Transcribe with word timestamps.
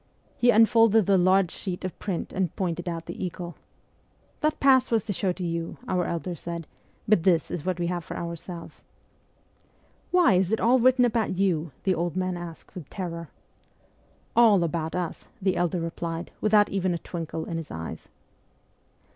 He 0.35 0.49
unfolded 0.49 1.05
the 1.05 1.15
large 1.15 1.51
sheet 1.51 1.85
of 1.85 1.99
print 1.99 2.33
and 2.33 2.55
pointed 2.55 2.89
out 2.89 3.05
the 3.05 3.23
eagle.' 3.23 3.55
That 4.41 4.59
pass 4.59 4.89
was 4.89 5.03
to 5.03 5.13
show 5.13 5.31
to 5.33 5.43
you,' 5.43 5.77
our 5.87 6.05
elder 6.05 6.33
said,' 6.33 6.65
but 7.07 7.21
this 7.21 7.51
is 7.51 7.63
what 7.63 7.77
we 7.79 7.85
have 7.85 8.03
for 8.03 8.17
ourselves.'' 8.17 8.81
Why, 10.11 10.33
is 10.33 10.51
it 10.51 10.59
all 10.59 10.79
written 10.79 11.05
about 11.05 11.37
you?' 11.37 11.71
the 11.83 11.93
old 11.93 12.15
man 12.17 12.35
asked 12.35 12.73
with 12.73 12.89
terror. 12.89 13.29
'All 14.35 14.63
about 14.63 14.95
us,' 14.95 15.27
our 15.45 15.51
elder 15.53 15.79
replied, 15.79 16.31
without 16.41 16.69
even 16.69 16.95
a 16.95 16.97
twinkle 16.97 17.45
in 17.45 17.57
his 17.57 17.69
eyes. 17.69 18.07